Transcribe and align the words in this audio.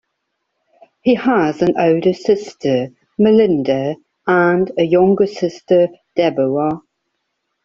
He 1.03 1.13
has 1.13 1.61
an 1.61 1.75
older 1.77 2.13
sister, 2.13 2.87
Melinda, 3.19 3.97
and 4.25 4.71
a 4.75 4.81
younger 4.83 5.27
sister, 5.27 5.89
Deborah. 6.15 6.79